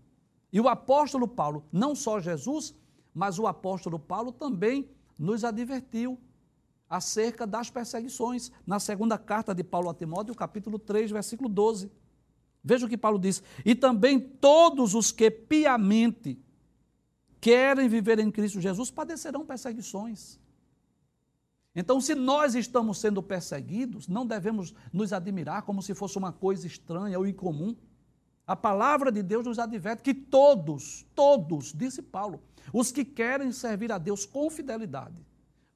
[0.52, 2.74] E o apóstolo Paulo, não só Jesus,
[3.14, 6.18] mas o apóstolo Paulo também nos advertiu
[6.88, 11.90] acerca das perseguições, na segunda carta de Paulo a Timóteo, capítulo 3, versículo 12.
[12.62, 16.38] Veja o que Paulo diz: E também todos os que piamente
[17.40, 20.38] querem viver em Cristo Jesus padecerão perseguições.
[21.74, 26.66] Então, se nós estamos sendo perseguidos, não devemos nos admirar como se fosse uma coisa
[26.66, 27.74] estranha ou incomum.
[28.46, 33.92] A palavra de Deus nos adverte que todos, todos, disse Paulo, os que querem servir
[33.92, 35.16] a Deus com fidelidade,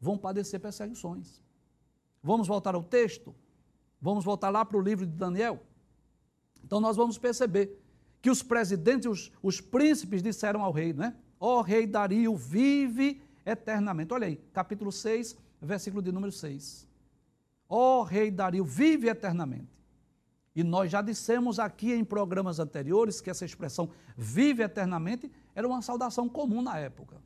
[0.01, 1.43] vão padecer perseguições.
[2.23, 3.35] Vamos voltar ao texto?
[4.01, 5.63] Vamos voltar lá para o livro de Daniel?
[6.65, 7.81] Então, nós vamos perceber
[8.21, 11.15] que os presidentes, os, os príncipes disseram ao rei, né?
[11.39, 14.13] Ó rei Dario, vive eternamente.
[14.13, 16.89] Olha aí, capítulo 6, versículo de número 6.
[17.69, 19.76] Ó rei Dario, vive eternamente.
[20.57, 25.83] E nós já dissemos aqui em programas anteriores que essa expressão vive eternamente era uma
[25.83, 27.23] saudação comum na época.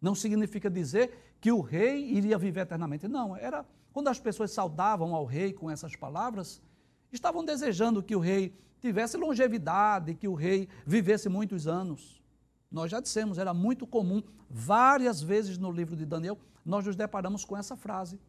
[0.00, 3.08] Não significa dizer que o rei iria viver eternamente.
[3.08, 6.62] Não, era quando as pessoas saudavam ao rei com essas palavras,
[7.10, 12.22] estavam desejando que o rei tivesse longevidade, que o rei vivesse muitos anos.
[12.70, 17.44] Nós já dissemos, era muito comum, várias vezes no livro de Daniel, nós nos deparamos
[17.44, 18.20] com essa frase.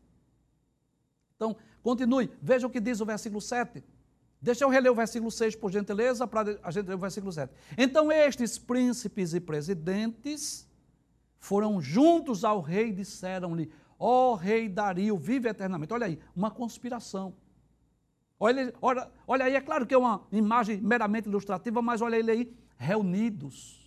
[1.35, 3.83] Então, continue, veja o que diz o versículo 7.
[4.43, 7.51] Deixa eu reler o versículo 6, por gentileza, para a gente ler o versículo 7.
[7.77, 10.69] Então, estes príncipes e presidentes
[11.39, 15.93] foram juntos ao rei e disseram-lhe: Ó oh, rei Dario, vive eternamente.
[15.93, 17.33] Olha aí, uma conspiração.
[18.37, 22.29] Olha, olha, olha aí, é claro que é uma imagem meramente ilustrativa, mas olha ele
[22.29, 23.83] aí, reunidos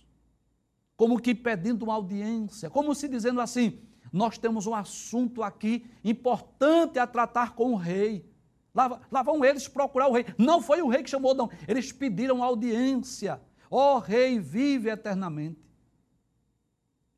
[0.97, 3.79] como que pedindo uma audiência, como se dizendo assim:
[4.11, 8.27] nós temos um assunto aqui importante a tratar com o rei.
[8.77, 10.23] Lá, lá vão eles procurar o rei.
[10.37, 11.49] Não foi o rei que chamou, não.
[11.67, 13.41] Eles pediram audiência.
[13.71, 15.59] Ó oh, rei, vive eternamente.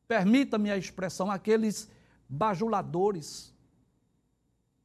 [0.08, 1.92] Permita-me a expressão, aqueles
[2.30, 3.54] bajuladores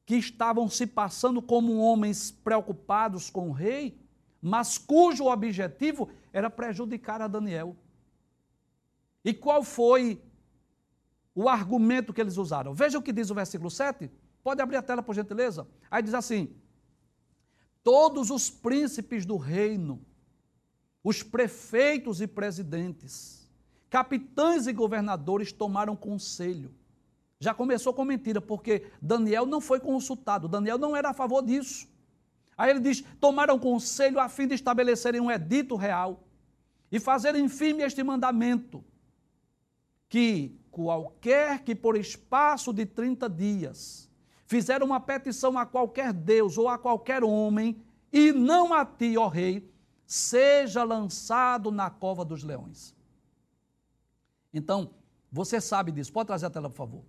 [0.04, 4.04] que estavam se passando como homens preocupados com o rei,
[4.42, 7.76] mas cujo objetivo era prejudicar a Daniel.
[9.24, 10.20] E qual foi
[11.36, 12.74] o argumento que eles usaram?
[12.74, 14.10] Veja o que diz o versículo 7.
[14.42, 15.66] Pode abrir a tela, por gentileza.
[15.88, 16.54] Aí diz assim:
[17.84, 20.00] Todos os príncipes do reino,
[21.04, 23.46] os prefeitos e presidentes,
[23.90, 26.74] capitães e governadores tomaram conselho.
[27.38, 31.86] Já começou com mentira, porque Daniel não foi consultado, Daniel não era a favor disso.
[32.56, 36.24] Aí ele diz: tomaram conselho a fim de estabelecerem um edito real
[36.90, 38.82] e fazerem firme este mandamento
[40.08, 44.08] que qualquer que por espaço de 30 dias
[44.46, 49.28] fizer uma petição a qualquer Deus ou a qualquer homem, e não a ti, ó
[49.28, 49.68] rei,
[50.06, 52.94] seja lançado na cova dos leões.
[54.52, 54.90] Então,
[55.30, 56.12] você sabe disso.
[56.12, 57.04] Pode trazer a tela, por favor.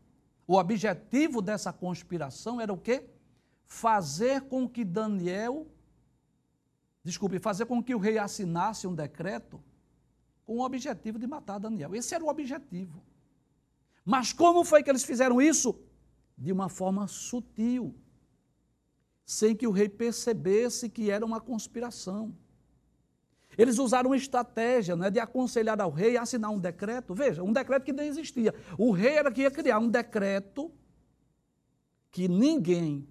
[0.47, 3.07] O objetivo dessa conspiração era o quê?
[3.65, 5.67] Fazer com que Daniel,
[7.03, 9.61] desculpe, fazer com que o rei assinasse um decreto
[10.45, 11.93] com o objetivo de matar Daniel.
[11.95, 13.03] Esse era o objetivo.
[14.03, 15.79] Mas como foi que eles fizeram isso?
[16.37, 17.95] De uma forma sutil,
[19.25, 22.35] sem que o rei percebesse que era uma conspiração.
[23.57, 27.13] Eles usaram uma estratégia né, de aconselhar ao rei a assinar um decreto.
[27.13, 28.53] Veja, um decreto que nem existia.
[28.77, 30.71] O rei era que ia criar um decreto
[32.11, 33.07] que ninguém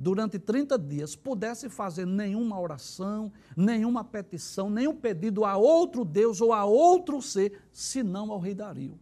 [0.00, 6.54] durante 30 dias, pudesse fazer nenhuma oração, nenhuma petição, nenhum pedido a outro Deus ou
[6.54, 8.98] a outro ser, senão ao rei Dario.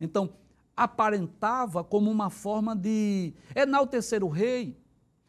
[0.00, 0.32] Então,
[0.76, 4.78] aparentava como uma forma de enaltecer o rei,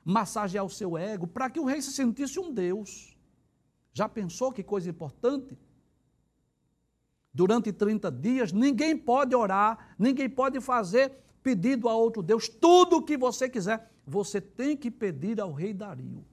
[0.04, 3.16] massagear o seu ego, para que o rei se sentisse um Deus.
[3.94, 5.58] Já pensou que coisa importante?
[7.34, 13.04] Durante 30 dias, ninguém pode orar, ninguém pode fazer pedido a outro Deus, tudo o
[13.04, 16.26] que você quiser, você tem que pedir ao rei Dario.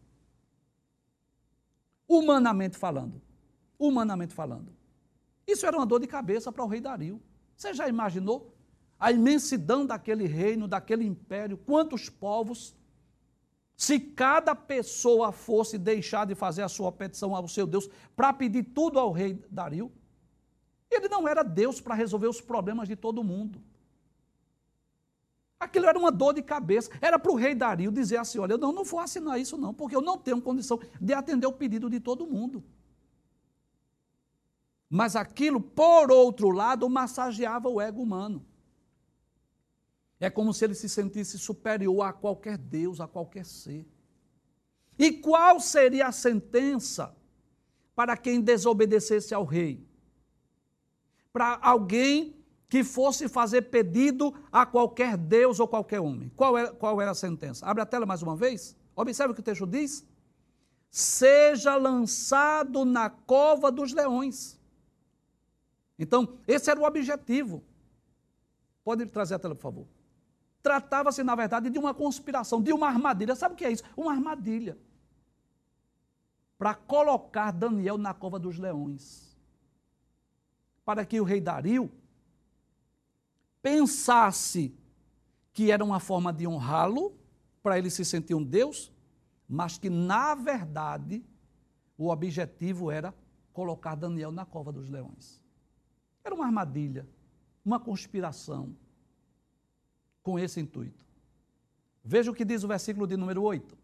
[2.09, 3.23] Humanamente falando.
[3.79, 4.73] humanamente falando.
[5.47, 7.21] Isso era uma dor de cabeça para o rei Dario.
[7.57, 8.54] Você já imaginou
[8.99, 12.75] a imensidão daquele reino, daquele império, quantos povos?
[13.77, 18.63] Se cada pessoa fosse deixar de fazer a sua petição ao seu Deus para pedir
[18.63, 19.91] tudo ao rei Dario,
[20.91, 23.61] ele não era Deus para resolver os problemas de todo mundo.
[25.59, 26.91] Aquilo era uma dor de cabeça.
[27.01, 29.75] Era para o rei Dario dizer assim: olha, eu não, não vou assinar isso, não,
[29.75, 32.63] porque eu não tenho condição de atender o pedido de todo mundo.
[34.89, 38.45] Mas aquilo, por outro lado, massageava o ego humano.
[40.25, 43.87] É como se ele se sentisse superior a qualquer Deus, a qualquer ser.
[44.99, 47.15] E qual seria a sentença
[47.95, 49.87] para quem desobedecesse ao rei?
[51.31, 56.33] Para alguém que fosse fazer pedido a qualquer Deus ou qualquer homem.
[56.35, 57.67] Qual era, qual era a sentença?
[57.67, 58.75] Abre a tela mais uma vez.
[58.97, 60.07] Observe o que o texto diz.
[60.91, 64.59] Seja lançado na cova dos leões.
[65.99, 67.63] Então, esse era o objetivo.
[68.83, 69.94] Pode trazer a tela, por favor.
[70.65, 73.37] Tratava-se, na verdade, de uma conspiração, de uma armadilha.
[73.37, 73.83] Sabe o que é isso?
[73.95, 74.79] Uma armadilha.
[76.57, 79.37] Para colocar Daniel na cova dos leões.
[80.83, 81.93] Para que o rei Dario
[83.61, 84.75] pensasse
[85.53, 87.15] que era uma forma de honrá-lo,
[87.63, 88.91] para ele se sentir um Deus,
[89.47, 91.23] mas que, na verdade,
[91.99, 93.15] o objetivo era
[93.53, 95.43] colocar Daniel na cova dos leões.
[96.25, 97.07] Era uma armadilha,
[97.63, 98.75] uma conspiração
[100.25, 101.05] com esse intuito.
[102.03, 103.79] Veja o que diz o versículo de número 8.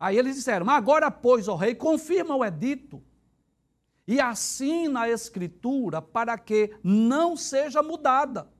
[0.00, 3.00] Aí eles disseram: Agora, pois, ó rei, confirma o edito
[4.06, 8.50] e assina a escritura para que não seja mudada.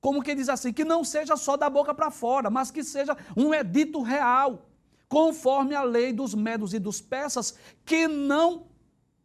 [0.00, 0.72] Como que diz assim?
[0.72, 4.70] Que não seja só da boca para fora, mas que seja um edito real,
[5.08, 8.68] conforme a lei dos medos e dos persas, que não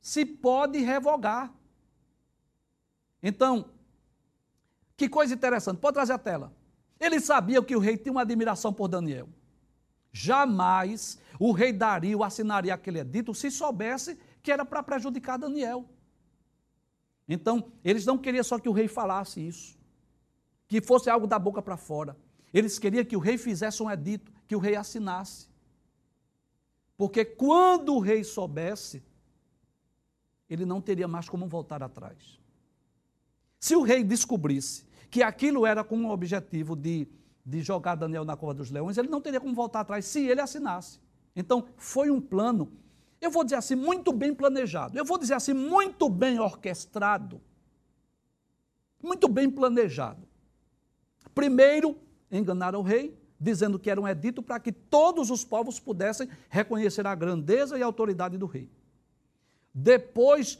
[0.01, 1.53] se pode revogar.
[3.21, 3.69] Então,
[4.97, 6.53] que coisa interessante, pode trazer a tela.
[6.99, 9.27] Ele sabia que o rei tinha uma admiração por Daniel.
[10.11, 15.89] Jamais o rei Dario assinaria aquele edito se soubesse que era para prejudicar Daniel.
[17.27, 19.77] Então, eles não queriam só que o rei falasse isso,
[20.67, 22.15] que fosse algo da boca para fora.
[22.53, 25.49] Eles queriam que o rei fizesse um edito, que o rei assinasse.
[26.95, 29.03] Porque quando o rei soubesse,
[30.49, 32.39] ele não teria mais como voltar atrás.
[33.59, 37.07] Se o rei descobrisse que aquilo era com o objetivo de,
[37.45, 40.41] de jogar Daniel na cova dos leões, ele não teria como voltar atrás se ele
[40.41, 40.99] assinasse.
[41.35, 42.71] Então, foi um plano,
[43.19, 44.97] eu vou dizer assim, muito bem planejado.
[44.97, 47.41] Eu vou dizer assim, muito bem orquestrado.
[49.01, 50.27] Muito bem planejado.
[51.33, 51.97] Primeiro,
[52.31, 57.05] enganaram o rei, dizendo que era um edito para que todos os povos pudessem reconhecer
[57.05, 58.71] a grandeza e a autoridade do rei.
[59.73, 60.57] Depois,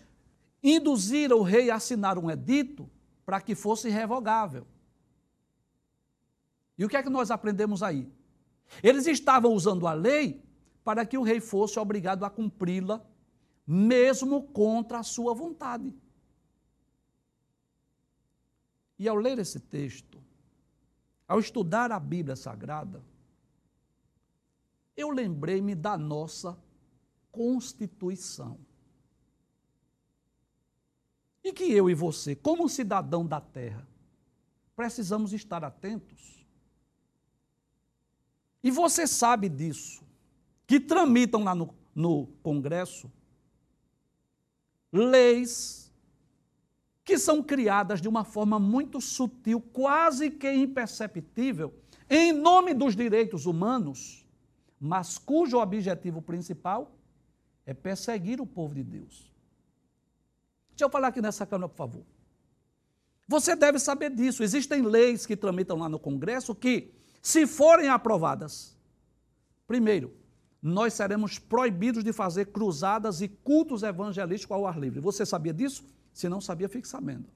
[0.62, 2.90] induziram o rei a assinar um edito
[3.26, 4.68] para que fosse revogável.
[6.78, 8.12] E o que é que nós aprendemos aí?
[8.84, 10.44] Eles estavam usando a lei
[10.84, 13.04] para que o rei fosse obrigado a cumpri-la,
[13.66, 15.94] mesmo contra a sua vontade.
[19.00, 20.22] E ao ler esse texto,
[21.28, 23.04] ao estudar a Bíblia Sagrada,
[24.96, 26.58] eu lembrei-me da nossa
[27.32, 28.65] Constituição.
[31.46, 33.88] E que eu e você, como cidadão da terra,
[34.76, 36.44] precisamos estar atentos.
[38.64, 40.04] E você sabe disso,
[40.66, 43.12] que tramitam lá no, no Congresso
[44.92, 45.94] leis
[47.04, 51.72] que são criadas de uma forma muito sutil, quase que imperceptível,
[52.10, 54.26] em nome dos direitos humanos,
[54.80, 56.92] mas cujo objetivo principal
[57.68, 59.35] é perseguir o povo de Deus.
[60.76, 62.04] Deixa eu falar aqui nessa câmera, por favor.
[63.30, 64.44] Você deve saber disso.
[64.44, 68.78] Existem leis que tramitam lá no Congresso que, se forem aprovadas,
[69.66, 70.14] primeiro,
[70.62, 75.00] nós seremos proibidos de fazer cruzadas e cultos evangelísticos ao ar livre.
[75.00, 75.86] Você sabia disso?
[76.14, 77.30] Se não sabia, fique sabendo.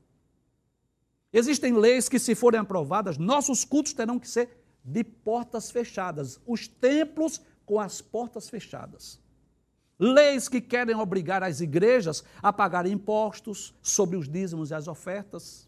[1.31, 6.67] Existem leis que, se forem aprovadas, nossos cultos terão que ser de portas fechadas, os
[6.67, 9.17] templos com as portas fechadas
[9.99, 15.67] leis que querem obrigar as igrejas a pagar impostos sobre os dízimos e as ofertas,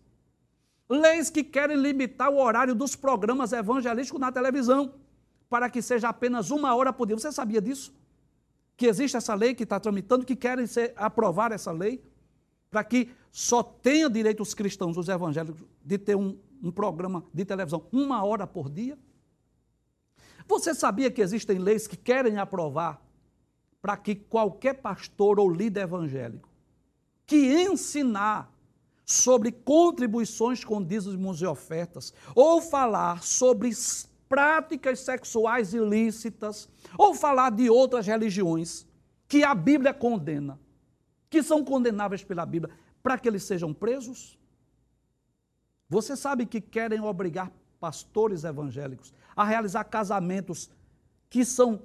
[0.89, 4.93] leis que querem limitar o horário dos programas evangelísticos na televisão,
[5.49, 7.19] para que seja apenas uma hora por dia.
[7.19, 7.93] Você sabia disso?
[8.77, 12.01] Que existe essa lei que está tramitando, que querem ser, aprovar essa lei,
[12.69, 17.43] para que só tenha direito os cristãos, os evangélicos, de ter um, um programa de
[17.43, 18.97] televisão uma hora por dia?
[20.47, 23.01] Você sabia que existem leis que querem aprovar
[23.81, 26.51] para que qualquer pastor ou líder evangélico
[27.25, 28.51] que ensinar
[29.05, 33.71] sobre contribuições com dízimos e ofertas, ou falar sobre
[34.27, 38.85] práticas sexuais ilícitas, ou falar de outras religiões
[39.27, 40.59] que a Bíblia condena,
[41.29, 44.37] que são condenáveis pela Bíblia, para que eles sejam presos?
[45.87, 50.69] Você sabe que querem obrigar pastores evangélicos a realizar casamentos
[51.29, 51.81] que são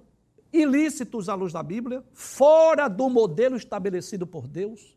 [0.60, 4.96] ilícitos à luz da Bíblia, fora do modelo estabelecido por Deus?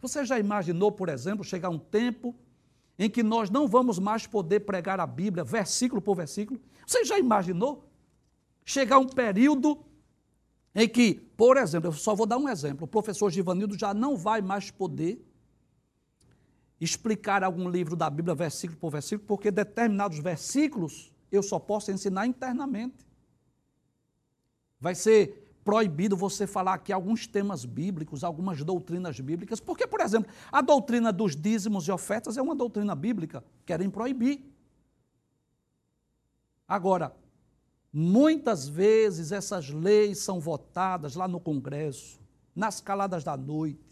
[0.00, 2.34] Você já imaginou, por exemplo, chegar um tempo
[2.98, 6.60] em que nós não vamos mais poder pregar a Bíblia versículo por versículo?
[6.86, 7.90] Você já imaginou?
[8.64, 9.78] Chegar um período
[10.74, 14.16] em que, por exemplo, eu só vou dar um exemplo, o professor Givanildo já não
[14.16, 15.24] vai mais poder
[16.80, 22.26] explicar algum livro da Bíblia versículo por versículo, porque determinados versículos eu só posso ensinar
[22.26, 23.05] internamente.
[24.80, 30.30] Vai ser proibido você falar aqui alguns temas bíblicos, algumas doutrinas bíblicas, porque, por exemplo,
[30.52, 34.44] a doutrina dos dízimos e ofertas é uma doutrina bíblica, querem proibir.
[36.68, 37.16] Agora,
[37.92, 42.20] muitas vezes essas leis são votadas lá no Congresso,
[42.54, 43.84] nas caladas da noite,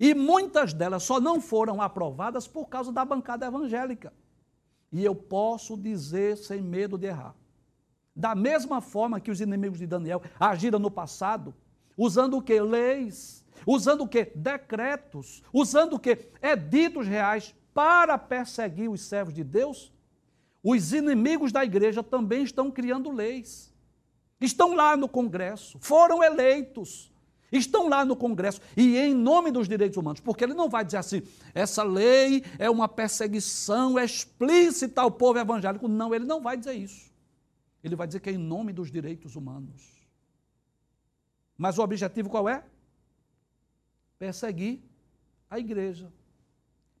[0.00, 4.12] e muitas delas só não foram aprovadas por causa da bancada evangélica.
[4.90, 7.36] E eu posso dizer sem medo de errar
[8.20, 11.54] da mesma forma que os inimigos de Daniel agiram no passado,
[11.96, 12.60] usando o que?
[12.60, 14.30] Leis, usando o que?
[14.34, 16.28] Decretos, usando o que?
[16.42, 19.90] Editos reais para perseguir os servos de Deus.
[20.62, 23.72] Os inimigos da igreja também estão criando leis.
[24.38, 27.10] Estão lá no Congresso, foram eleitos,
[27.50, 30.98] estão lá no Congresso e em nome dos direitos humanos, porque ele não vai dizer
[30.98, 31.22] assim,
[31.54, 35.88] essa lei é uma perseguição explícita ao povo evangélico.
[35.88, 37.09] Não, ele não vai dizer isso.
[37.82, 40.00] Ele vai dizer que é em nome dos direitos humanos.
[41.56, 42.64] Mas o objetivo qual é?
[44.18, 44.82] Perseguir
[45.48, 46.12] a igreja.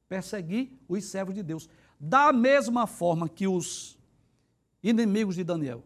[0.08, 1.68] Perseguir os servos de Deus.
[1.98, 3.98] Da mesma forma que os
[4.82, 5.84] inimigos de Daniel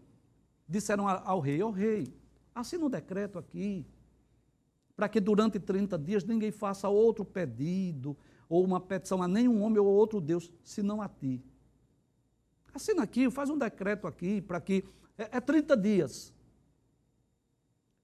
[0.68, 2.12] disseram ao rei: Ó oh, rei,
[2.54, 3.86] assina um decreto aqui,
[4.96, 8.16] para que durante 30 dias ninguém faça outro pedido,
[8.48, 11.42] ou uma petição a nenhum homem ou outro Deus, senão a ti.
[12.74, 14.84] Assina aqui, faz um decreto aqui para que.
[15.16, 16.34] É, é 30 dias.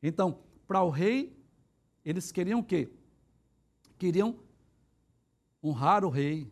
[0.00, 1.36] Então, para o rei,
[2.04, 2.88] eles queriam o quê?
[3.98, 4.38] Queriam
[5.62, 6.50] honrar o rei,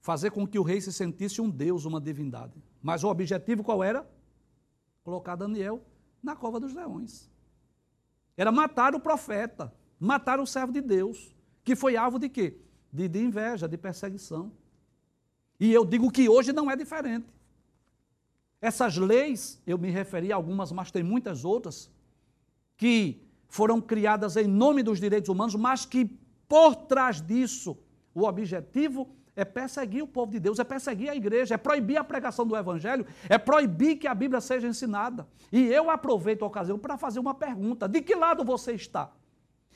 [0.00, 2.62] fazer com que o rei se sentisse um deus, uma divindade.
[2.82, 4.08] Mas o objetivo qual era?
[5.02, 5.82] Colocar Daniel
[6.22, 7.30] na cova dos leões.
[8.36, 11.34] Era matar o profeta, matar o servo de Deus,
[11.64, 12.60] que foi alvo de quê?
[12.92, 14.52] De, de inveja, de perseguição.
[15.60, 17.26] E eu digo que hoje não é diferente.
[18.62, 21.90] Essas leis, eu me referi a algumas, mas tem muitas outras,
[22.76, 27.78] que foram criadas em nome dos direitos humanos, mas que por trás disso,
[28.14, 32.04] o objetivo é perseguir o povo de Deus, é perseguir a igreja, é proibir a
[32.04, 35.28] pregação do evangelho, é proibir que a Bíblia seja ensinada.
[35.52, 39.12] E eu aproveito a ocasião para fazer uma pergunta: de que lado você está?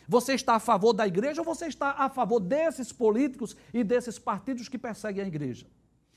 [0.07, 4.19] Você está a favor da igreja ou você está a favor desses políticos e desses
[4.19, 5.67] partidos que perseguem a igreja?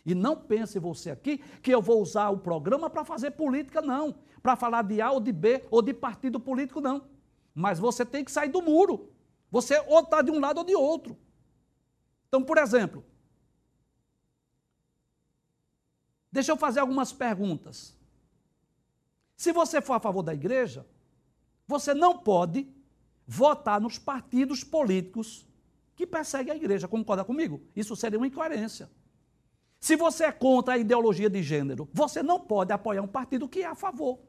[0.06, 4.16] E não pense você aqui que eu vou usar o programa para fazer política, não.
[4.42, 7.08] Para falar de A ou de B ou de partido político, não.
[7.54, 9.12] Mas você tem que sair do muro.
[9.52, 11.18] Você ou está de um lado ou de outro.
[12.28, 13.04] Então, por exemplo,
[16.32, 17.98] deixa eu fazer algumas perguntas.
[19.36, 20.86] Se você for a favor da igreja,
[21.68, 22.74] você não pode
[23.28, 25.46] votar nos partidos políticos
[25.96, 26.88] que perseguem a igreja.
[26.88, 27.62] Concorda comigo?
[27.76, 28.90] Isso seria uma incoerência.
[29.80, 33.60] Se você é contra a ideologia de gênero, você não pode apoiar um partido que
[33.60, 34.20] é a favor.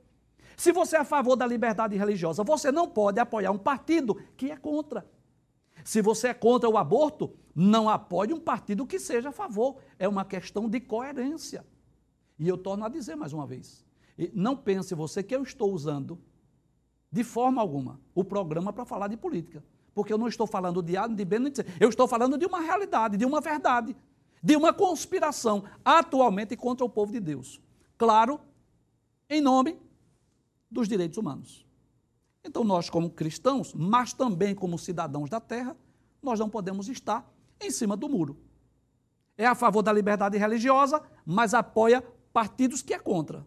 [0.57, 4.51] Se você é a favor da liberdade religiosa, você não pode apoiar um partido que
[4.51, 5.07] é contra.
[5.84, 9.76] Se você é contra o aborto, não apoie um partido que seja a favor.
[9.99, 11.64] É uma questão de coerência.
[12.38, 13.84] E eu torno a dizer mais uma vez:
[14.34, 16.18] não pense você que eu estou usando
[17.11, 19.64] de forma alguma, o programa para falar de política.
[19.94, 21.66] Porque eu não estou falando de A, de B, nem de C.
[21.80, 23.96] Eu estou falando de uma realidade, de uma verdade,
[24.42, 27.61] de uma conspiração atualmente contra o povo de Deus.
[27.96, 28.40] Claro,
[29.28, 29.76] em nome
[30.70, 31.66] dos direitos humanos.
[32.44, 35.76] Então, nós, como cristãos, mas também como cidadãos da terra,
[36.22, 37.28] nós não podemos estar
[37.61, 38.36] em cima do muro.
[39.36, 42.02] É a favor da liberdade religiosa, mas apoia
[42.32, 43.46] partidos que é contra.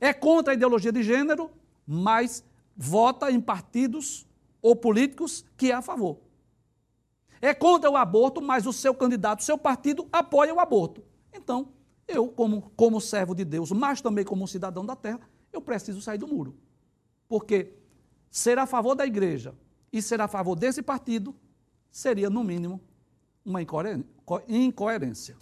[0.00, 1.50] É contra a ideologia de gênero,
[1.86, 2.44] mas
[2.76, 4.26] vota em partidos
[4.60, 6.18] ou políticos que é a favor.
[7.40, 11.02] É contra o aborto, mas o seu candidato, o seu partido apoia o aborto.
[11.32, 11.68] Então,
[12.08, 16.18] eu, como, como servo de Deus, mas também como cidadão da terra, eu preciso sair
[16.18, 16.56] do muro.
[17.28, 17.74] Porque
[18.30, 19.54] ser a favor da igreja
[19.92, 21.34] e ser a favor desse partido
[21.90, 22.80] seria, no mínimo,
[23.44, 23.60] uma
[24.48, 25.36] incoerência.